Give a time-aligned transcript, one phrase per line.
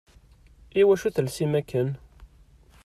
[0.79, 1.89] Iwacu telsim akken?